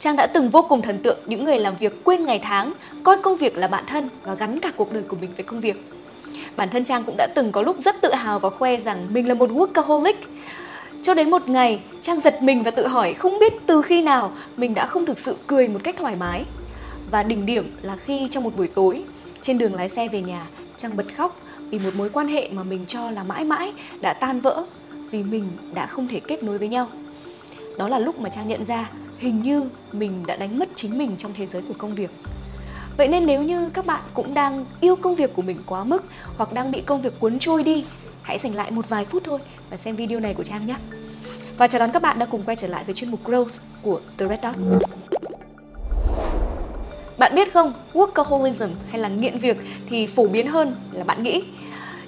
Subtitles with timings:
[0.00, 3.16] Trang đã từng vô cùng thần tượng những người làm việc quên ngày tháng, coi
[3.22, 5.84] công việc là bạn thân và gắn cả cuộc đời của mình với công việc.
[6.56, 9.28] Bản thân Trang cũng đã từng có lúc rất tự hào và khoe rằng mình
[9.28, 10.14] là một workaholic.
[11.02, 14.32] Cho đến một ngày, Trang giật mình và tự hỏi không biết từ khi nào
[14.56, 16.44] mình đã không thực sự cười một cách thoải mái.
[17.10, 19.02] Và đỉnh điểm là khi trong một buổi tối,
[19.40, 20.46] trên đường lái xe về nhà,
[20.76, 21.40] Trang bật khóc
[21.70, 24.64] vì một mối quan hệ mà mình cho là mãi mãi đã tan vỡ
[25.10, 25.44] vì mình
[25.74, 26.88] đã không thể kết nối với nhau.
[27.78, 28.90] Đó là lúc mà Trang nhận ra
[29.20, 32.10] hình như mình đã đánh mất chính mình trong thế giới của công việc.
[32.96, 36.04] Vậy nên nếu như các bạn cũng đang yêu công việc của mình quá mức
[36.36, 37.84] hoặc đang bị công việc cuốn trôi đi,
[38.22, 39.38] hãy dành lại một vài phút thôi
[39.70, 40.76] và xem video này của Trang nhé.
[41.58, 44.00] Và chào đón các bạn đã cùng quay trở lại với chuyên mục Growth của
[44.18, 44.54] The Red Dot.
[47.18, 49.56] Bạn biết không, workaholism hay là nghiện việc
[49.88, 51.42] thì phổ biến hơn là bạn nghĩ.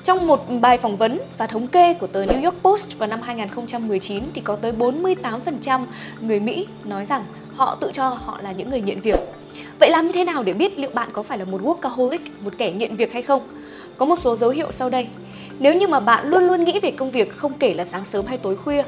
[0.05, 3.23] Trong một bài phỏng vấn và thống kê của tờ New York Post vào năm
[3.23, 5.81] 2019 thì có tới 48%
[6.21, 9.21] người Mỹ nói rằng họ tự cho họ là những người nghiện việc.
[9.81, 12.53] Vậy làm như thế nào để biết liệu bạn có phải là một workaholic, một
[12.59, 13.43] kẻ nghiện việc hay không?
[13.99, 15.07] Có một số dấu hiệu sau đây.
[15.59, 18.27] Nếu như mà bạn luôn luôn nghĩ về công việc không kể là sáng sớm
[18.27, 18.83] hay tối khuya,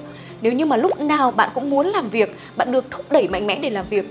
[0.45, 3.47] nếu như mà lúc nào bạn cũng muốn làm việc, bạn được thúc đẩy mạnh
[3.47, 4.05] mẽ để làm việc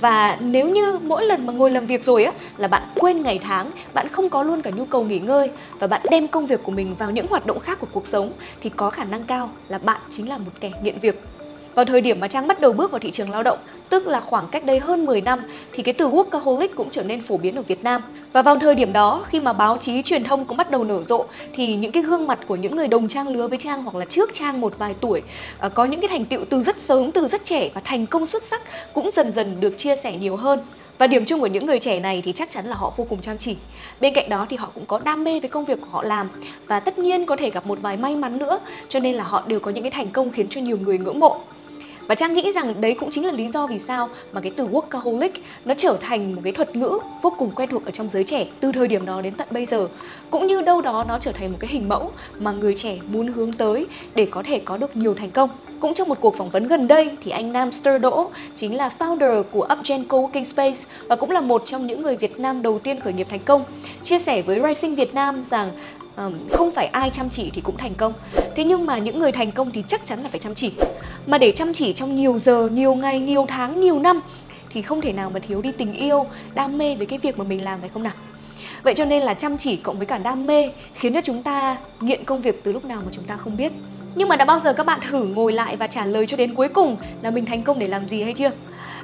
[0.00, 3.40] và nếu như mỗi lần mà ngồi làm việc rồi á là bạn quên ngày
[3.42, 6.62] tháng, bạn không có luôn cả nhu cầu nghỉ ngơi và bạn đem công việc
[6.62, 9.50] của mình vào những hoạt động khác của cuộc sống thì có khả năng cao
[9.68, 11.22] là bạn chính là một kẻ nghiện việc.
[11.78, 14.20] Vào thời điểm mà Trang bắt đầu bước vào thị trường lao động, tức là
[14.20, 15.40] khoảng cách đây hơn 10 năm,
[15.72, 18.02] thì cái từ workaholic cũng trở nên phổ biến ở Việt Nam.
[18.32, 21.02] Và vào thời điểm đó, khi mà báo chí truyền thông cũng bắt đầu nở
[21.02, 23.94] rộ, thì những cái gương mặt của những người đồng trang lứa với Trang hoặc
[23.94, 25.22] là trước Trang một vài tuổi,
[25.58, 28.26] ờ, có những cái thành tựu từ rất sớm, từ rất trẻ và thành công
[28.26, 28.60] xuất sắc
[28.92, 30.60] cũng dần dần được chia sẻ nhiều hơn.
[30.98, 33.20] Và điểm chung của những người trẻ này thì chắc chắn là họ vô cùng
[33.20, 33.56] chăm chỉ.
[34.00, 36.28] Bên cạnh đó thì họ cũng có đam mê với công việc của họ làm
[36.66, 39.44] và tất nhiên có thể gặp một vài may mắn nữa, cho nên là họ
[39.46, 41.40] đều có những cái thành công khiến cho nhiều người ngưỡng mộ.
[42.08, 44.68] Và Trang nghĩ rằng đấy cũng chính là lý do vì sao mà cái từ
[44.68, 45.30] workaholic
[45.64, 48.46] nó trở thành một cái thuật ngữ vô cùng quen thuộc ở trong giới trẻ
[48.60, 49.88] từ thời điểm đó đến tận bây giờ.
[50.30, 53.26] Cũng như đâu đó nó trở thành một cái hình mẫu mà người trẻ muốn
[53.26, 55.50] hướng tới để có thể có được nhiều thành công.
[55.80, 58.90] Cũng trong một cuộc phỏng vấn gần đây thì anh Nam Stur Đỗ chính là
[58.98, 62.78] founder của Upgen Coworking Space và cũng là một trong những người Việt Nam đầu
[62.78, 63.64] tiên khởi nghiệp thành công.
[64.04, 65.70] Chia sẻ với Rising Việt Nam rằng
[66.52, 68.12] không phải ai chăm chỉ thì cũng thành công.
[68.56, 70.72] Thế nhưng mà những người thành công thì chắc chắn là phải chăm chỉ.
[71.26, 74.20] Mà để chăm chỉ trong nhiều giờ nhiều ngày nhiều tháng nhiều năm
[74.70, 77.44] thì không thể nào mà thiếu đi tình yêu đam mê với cái việc mà
[77.44, 78.12] mình làm phải không nào?
[78.82, 81.76] Vậy cho nên là chăm chỉ cộng với cả đam mê khiến cho chúng ta
[82.00, 83.72] nghiện công việc từ lúc nào mà chúng ta không biết.
[84.14, 86.54] Nhưng mà đã bao giờ các bạn thử ngồi lại và trả lời cho đến
[86.54, 88.50] cuối cùng là mình thành công để làm gì hay chưa?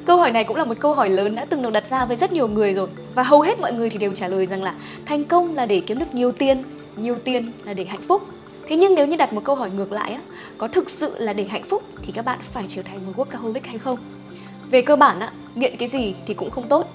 [0.07, 2.17] Câu hỏi này cũng là một câu hỏi lớn đã từng được đặt ra với
[2.17, 2.89] rất nhiều người rồi.
[3.15, 4.75] Và hầu hết mọi người thì đều trả lời rằng là
[5.07, 6.63] thành công là để kiếm được nhiều tiền,
[6.97, 8.22] nhiều tiền là để hạnh phúc
[8.66, 10.21] thế nhưng nếu như đặt một câu hỏi ngược lại á
[10.59, 13.60] có thực sự là để hạnh phúc thì các bạn phải trở thành một workaholic
[13.65, 13.99] hay không
[14.71, 16.87] về cơ bản á nghiện cái gì thì cũng không tốt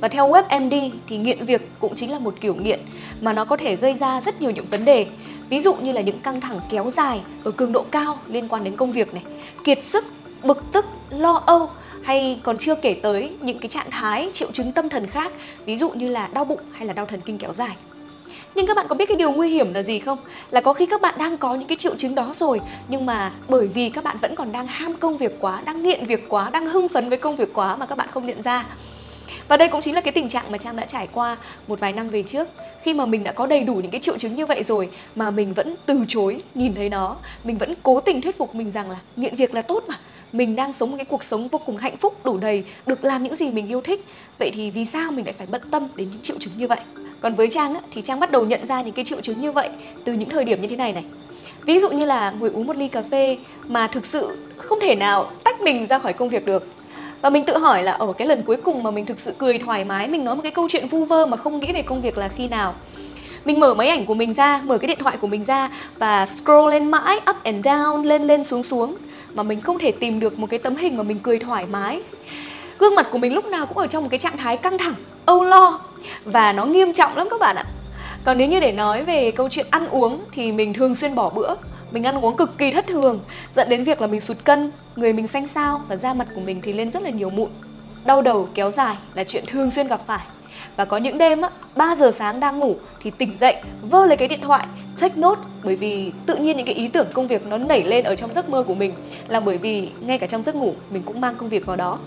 [0.00, 2.80] và theo WebMD thì nghiện việc cũng chính là một kiểu nghiện
[3.20, 5.06] mà nó có thể gây ra rất nhiều những vấn đề.
[5.48, 8.64] Ví dụ như là những căng thẳng kéo dài ở cường độ cao liên quan
[8.64, 9.22] đến công việc này,
[9.64, 10.04] kiệt sức,
[10.42, 11.70] bực tức, lo âu
[12.02, 15.32] hay còn chưa kể tới những cái trạng thái triệu chứng tâm thần khác,
[15.64, 17.76] ví dụ như là đau bụng hay là đau thần kinh kéo dài.
[18.56, 20.18] Nhưng các bạn có biết cái điều nguy hiểm là gì không?
[20.50, 23.32] Là có khi các bạn đang có những cái triệu chứng đó rồi Nhưng mà
[23.48, 26.50] bởi vì các bạn vẫn còn đang ham công việc quá, đang nghiện việc quá,
[26.50, 28.64] đang hưng phấn với công việc quá mà các bạn không nhận ra.
[29.48, 31.92] Và đây cũng chính là cái tình trạng mà Trang đã trải qua một vài
[31.92, 32.48] năm về trước.
[32.82, 35.30] Khi mà mình đã có đầy đủ những cái triệu chứng như vậy rồi Mà
[35.30, 38.90] mình vẫn từ chối nhìn thấy nó Mình vẫn cố tình thuyết phục mình rằng
[38.90, 39.94] là nghiện việc là tốt mà.
[40.32, 43.22] Mình đang sống một cái cuộc sống vô cùng hạnh phúc đủ đầy Được làm
[43.22, 44.04] những gì mình yêu thích.
[44.38, 46.78] Vậy thì vì sao mình lại phải bận tâm đến những triệu chứng như vậy?
[47.20, 49.52] Còn với trang á, thì trang bắt đầu nhận ra những cái triệu chứng như
[49.52, 49.68] vậy
[50.04, 51.04] từ những thời điểm như thế này này.
[51.66, 54.94] Ví dụ như là ngồi uống một ly cà phê mà thực sự không thể
[54.94, 56.66] nào tách mình ra khỏi công việc được.
[57.22, 59.58] Và mình tự hỏi là ở cái lần cuối cùng mà mình thực sự cười
[59.58, 62.02] thoải mái mình nói một cái câu chuyện vu vơ mà không nghĩ về công
[62.02, 62.74] việc là khi nào?
[63.44, 66.26] Mình mở máy ảnh của mình ra mở cái điện thoại của mình ra và
[66.26, 68.96] scroll lên mãi up and down lên lên xuống xuống.
[69.34, 72.00] Mà mình không thể tìm được một cái tấm hình mà mình cười thoải mái
[72.78, 74.94] gương mặt của mình lúc nào cũng ở trong một cái trạng thái căng thẳng,
[75.26, 75.80] âu lo
[76.24, 77.64] và nó nghiêm trọng lắm các bạn ạ.
[78.24, 81.30] Còn nếu như để nói về câu chuyện ăn uống thì mình thường xuyên bỏ
[81.30, 81.54] bữa.
[81.90, 83.20] Mình ăn uống cực kỳ thất thường,
[83.54, 86.40] dẫn đến việc là mình sụt cân, người mình xanh xao và da mặt của
[86.40, 87.48] mình thì lên rất là nhiều mụn.
[88.04, 90.26] Đau đầu, kéo dài là chuyện thường xuyên gặp phải.
[90.76, 94.16] Và có những đêm á 3 giờ sáng đang ngủ thì tỉnh dậy, vơ lấy
[94.16, 94.66] cái điện thoại,
[94.98, 95.40] take note.
[95.64, 98.32] Bởi vì tự nhiên những cái ý tưởng công việc nó nảy lên ở trong
[98.32, 98.92] giấc mơ của mình
[99.28, 101.98] là bởi vì ngay cả trong giấc ngủ mình cũng mang công việc vào đó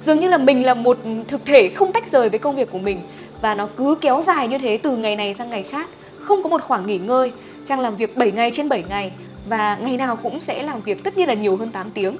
[0.00, 0.98] dường như là mình là một
[1.28, 3.00] thực thể không tách rời với công việc của mình.
[3.42, 5.88] Và nó cứ kéo dài như thế từ ngày này sang ngày khác.
[6.20, 7.32] Không có một khoảng nghỉ ngơi.
[7.66, 9.12] Trang làm việc 7 ngày trên 7 ngày.
[9.48, 12.16] Và ngày nào cũng sẽ làm việc tất nhiên là nhiều hơn 8 tiếng.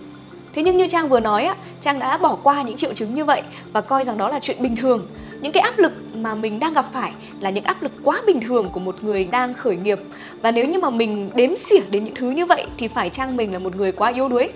[0.55, 3.25] Thế nhưng như Trang vừa nói á, Trang đã bỏ qua những triệu chứng như
[3.25, 3.43] vậy
[3.73, 5.07] và coi rằng đó là chuyện bình thường.
[5.41, 8.41] Những cái áp lực mà mình đang gặp phải là những áp lực quá bình
[8.41, 10.01] thường của một người đang khởi nghiệp.
[10.43, 13.37] Và nếu như mà mình đếm xỉa đến những thứ như vậy thì phải Trang
[13.37, 14.49] mình là một người quá yếu đuối.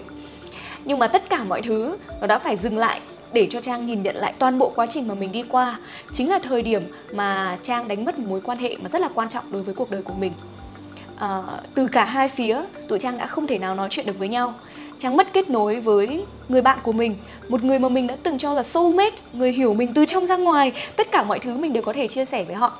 [0.84, 3.00] Nhưng mà tất cả mọi thứ nó đã phải dừng lại
[3.32, 5.78] để cho Trang nhìn nhận lại toàn bộ quá trình mà mình đi qua.
[6.12, 6.82] Chính là thời điểm
[7.12, 9.74] mà Trang đánh mất một mối quan hệ mà rất là quan trọng đối với
[9.74, 10.32] cuộc đời của mình.
[11.16, 11.42] À,
[11.74, 14.54] từ cả hai phía tụi trang đã không thể nào nói chuyện được với nhau.
[14.98, 17.16] Trang mất kết nối với người bạn của mình
[17.48, 20.36] một người mà mình đã từng cho là soulmate người hiểu mình từ trong ra
[20.36, 20.72] ngoài.
[20.96, 22.78] Tất cả mọi thứ mình đều có thể chia sẻ với họ.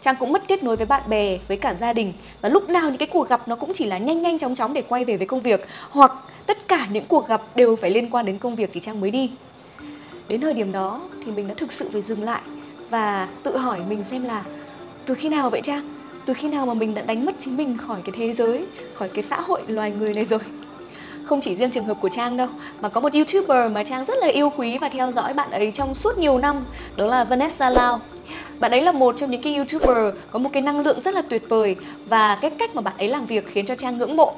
[0.00, 2.12] Trang cũng mất kết nối với bạn bè, với cả gia đình.
[2.40, 4.72] Và lúc nào những cái cuộc gặp nó cũng chỉ là nhanh nhanh chóng chóng
[4.72, 5.66] để quay về với công việc.
[5.90, 6.12] Hoặc
[6.46, 9.10] tất cả những cuộc gặp đều phải liên quan đến công việc thì Trang mới
[9.10, 9.30] đi.
[10.28, 12.40] Đến thời điểm đó thì mình đã thực sự phải dừng lại
[12.90, 14.44] Và tự hỏi mình xem là
[15.06, 15.98] từ khi nào vậy Trang?
[16.28, 18.64] từ khi nào mà mình đã đánh mất chính mình khỏi cái thế giới,
[18.94, 20.38] khỏi cái xã hội loài người này rồi?
[21.24, 22.48] Không chỉ riêng trường hợp của Trang đâu,
[22.80, 25.70] mà có một YouTuber mà Trang rất là yêu quý và theo dõi bạn ấy
[25.74, 26.64] trong suốt nhiều năm,
[26.96, 28.00] đó là Vanessa Lau.
[28.58, 31.22] Bạn ấy là một trong những cái YouTuber có một cái năng lượng rất là
[31.22, 31.76] tuyệt vời
[32.08, 34.34] và cái cách mà bạn ấy làm việc khiến cho Trang ngưỡng mộ.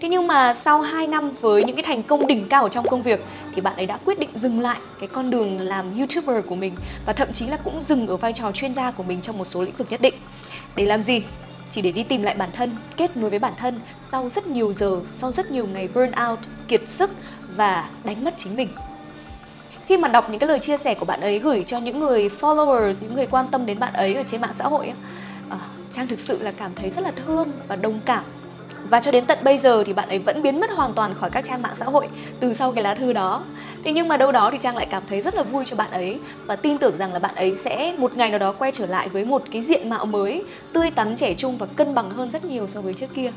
[0.00, 2.84] Thế nhưng mà sau 2 năm với những cái thành công đỉnh cao ở trong
[2.84, 3.20] công việc
[3.54, 6.74] thì bạn ấy đã quyết định dừng lại cái con đường làm YouTuber của mình
[7.06, 9.44] và thậm chí là cũng dừng ở vai trò chuyên gia của mình trong một
[9.44, 10.14] số lĩnh vực nhất định.
[10.76, 11.22] Để làm gì?
[11.70, 14.74] Chỉ để đi tìm lại bản thân, kết nối với bản thân sau rất nhiều
[14.74, 16.38] giờ, sau rất nhiều ngày burn out,
[16.68, 17.10] kiệt sức
[17.56, 18.68] và đánh mất chính mình
[19.86, 22.28] khi mà đọc những cái lời chia sẻ của bạn ấy gửi cho những người
[22.40, 24.92] followers những người quan tâm đến bạn ấy ở trên mạng xã hội
[25.50, 25.58] ờ,
[25.90, 28.24] trang thực sự là cảm thấy rất là thương và đồng cảm
[28.90, 31.30] và cho đến tận bây giờ thì bạn ấy vẫn biến mất hoàn toàn khỏi
[31.30, 32.08] các trang mạng xã hội
[32.40, 33.42] từ sau cái lá thư đó.
[33.84, 35.90] Thế nhưng mà đâu đó thì trang lại cảm thấy rất là vui cho bạn
[35.90, 38.86] ấy và tin tưởng rằng là bạn ấy sẽ một ngày nào đó quay trở
[38.86, 42.30] lại với một cái diện mạo mới tươi tắn trẻ trung và cân bằng hơn
[42.30, 43.32] rất nhiều so với trước kia.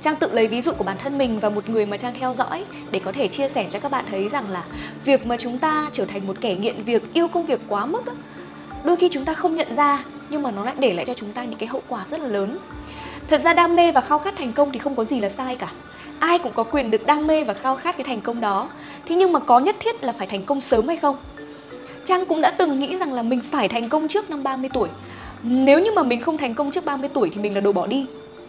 [0.00, 2.34] Trang tự lấy ví dụ của bản thân mình và một người mà Trang theo
[2.34, 4.64] dõi để có thể chia sẻ cho các bạn thấy rằng là
[5.04, 8.02] việc mà chúng ta trở thành một kẻ nghiện việc, yêu công việc quá mức
[8.84, 11.32] đôi khi chúng ta không nhận ra nhưng mà nó lại để lại cho chúng
[11.32, 12.58] ta những cái hậu quả rất là lớn
[13.30, 15.56] thật ra đam mê và khao khát thành công thì không có gì là sai
[15.56, 15.72] cả.
[16.18, 18.68] Ai cũng có quyền được đam mê và khao khát cái thành công đó.
[19.06, 21.16] Thế nhưng mà có nhất thiết là phải thành công sớm hay không?
[22.04, 24.88] Trang cũng đã từng nghĩ rằng là mình phải thành công trước năm 30 tuổi.
[25.42, 27.86] Nếu như mà mình không thành công trước 30 tuổi thì mình là đồ bỏ
[27.86, 28.06] đi.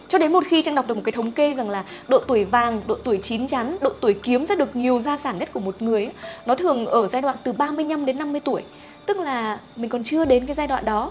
[0.08, 2.44] Cho đến một khi Trang đọc được một cái thống kê rằng là độ tuổi
[2.44, 5.60] vàng, độ tuổi chín chắn, độ tuổi kiếm ra được nhiều gia sản nhất của
[5.60, 6.12] một người ấy,
[6.46, 8.62] nó thường ở giai đoạn từ 35 đến 50 tuổi.
[9.06, 11.10] Tức là mình còn chưa đến cái giai đoạn đó.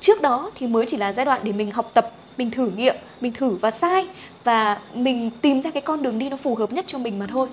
[0.00, 2.96] Trước đó thì mới chỉ là giai đoạn để mình học tập mình thử nghiệm,
[3.20, 4.06] mình thử và sai
[4.44, 7.26] và mình tìm ra cái con đường đi nó phù hợp nhất cho mình mà
[7.26, 7.48] thôi.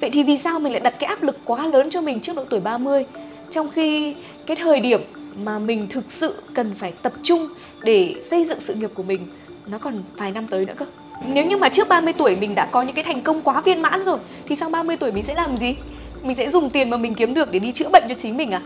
[0.00, 2.36] Vậy thì vì sao mình lại đặt cái áp lực quá lớn cho mình trước
[2.36, 3.06] độ tuổi 30
[3.50, 4.14] trong khi
[4.46, 5.00] cái thời điểm
[5.44, 7.48] mà mình thực sự cần phải tập trung
[7.82, 9.26] để xây dựng sự nghiệp của mình,
[9.66, 10.86] nó còn vài năm tới nữa cơ.
[11.26, 13.82] Nếu như mà trước 30 tuổi mình đã có những cái thành công quá viên
[13.82, 15.74] mãn rồi, thì sau 30 tuổi mình sẽ làm gì?
[16.22, 18.50] Mình sẽ dùng tiền mà mình kiếm được để đi chữa bệnh cho chính mình
[18.50, 18.62] à?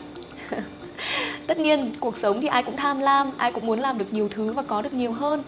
[1.46, 4.29] tất nhiên cuộc sống thì ai cũng tham lam ai cũng muốn làm được nhiều
[4.29, 5.43] thứ và có được nhiều hơn.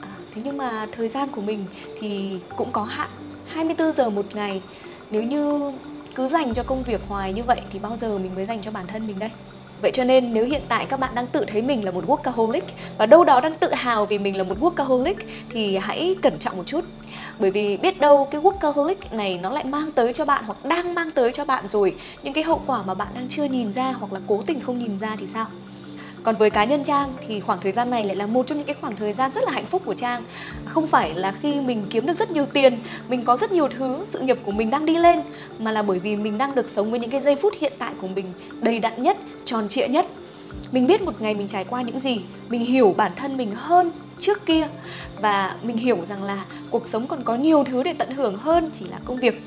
[0.00, 1.64] À, thế nhưng mà thời gian của mình
[2.00, 3.08] thì cũng có hạn
[3.46, 4.62] 24 giờ một ngày.
[5.10, 5.72] Nếu như
[6.14, 8.70] cứ dành cho công việc hoài như vậy thì bao giờ mình mới dành cho
[8.70, 9.30] bản thân mình đây?
[9.82, 12.60] Vậy cho nên nếu hiện tại các bạn đang tự thấy mình là một workaholic
[12.98, 15.14] và đâu đó đang tự hào vì mình là một workaholic
[15.50, 16.84] thì hãy cẩn trọng một chút.
[17.38, 20.94] Bởi vì biết đâu cái workaholic này nó lại mang tới cho bạn hoặc đang
[20.94, 21.94] mang tới cho bạn rồi.
[22.22, 24.78] Những cái hậu quả mà bạn đang chưa nhìn ra hoặc là cố tình không
[24.78, 25.46] nhìn ra thì sao?
[26.26, 28.66] còn với cá nhân trang thì khoảng thời gian này lại là một trong những
[28.66, 30.22] cái khoảng thời gian rất là hạnh phúc của trang.
[30.64, 32.78] Không phải là khi mình kiếm được rất nhiều tiền,
[33.08, 35.20] mình có rất nhiều thứ, sự nghiệp của mình đang đi lên,
[35.58, 37.92] mà là bởi vì mình đang được sống với những cái giây phút hiện tại
[38.00, 40.06] của mình đầy đặn nhất, tròn trịa nhất
[40.72, 43.90] mình biết một ngày mình trải qua những gì, mình hiểu bản thân mình hơn
[44.18, 44.68] trước kia
[45.20, 48.70] và mình hiểu rằng là cuộc sống còn có nhiều thứ để tận hưởng hơn
[48.74, 49.42] chỉ là công việc.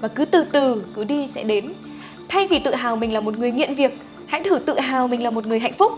[0.00, 1.72] Và cứ từ từ, cứ đi sẽ đến.
[2.28, 5.22] Thay vì tự hào mình là một người nghiện việc, hãy thử tự hào mình
[5.22, 5.92] là một người hạnh phúc.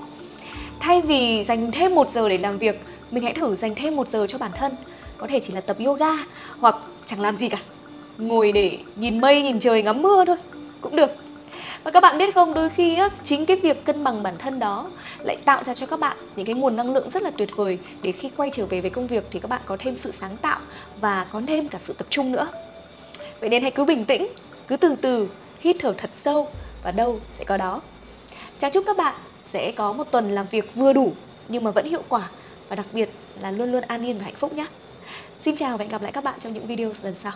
[0.80, 4.08] Thay vì dành thêm một giờ để làm việc, mình hãy thử dành thêm một
[4.08, 4.72] giờ cho bản thân.
[5.16, 6.12] Có thể chỉ là tập yoga
[6.58, 7.58] hoặc chẳng làm gì cả.
[8.18, 10.36] Ngồi để nhìn mây, nhìn trời, ngắm mưa thôi,
[10.80, 11.10] cũng được
[11.84, 14.58] và các bạn biết không đôi khi á, chính cái việc cân bằng bản thân
[14.58, 17.48] đó lại tạo ra cho các bạn những cái nguồn năng lượng rất là tuyệt
[17.56, 20.12] vời để khi quay trở về với công việc thì các bạn có thêm sự
[20.12, 20.60] sáng tạo
[21.00, 22.48] và có thêm cả sự tập trung nữa
[23.40, 24.26] vậy nên hãy cứ bình tĩnh
[24.68, 25.28] cứ từ từ
[25.60, 26.48] hít thở thật sâu
[26.82, 27.80] và đâu sẽ có đó
[28.58, 31.12] chào chúc các bạn sẽ có một tuần làm việc vừa đủ
[31.48, 32.28] nhưng mà vẫn hiệu quả
[32.68, 34.66] và đặc biệt là luôn luôn an yên và hạnh phúc nhé.
[35.38, 37.32] Xin chào và hẹn gặp lại các bạn trong những video lần sau.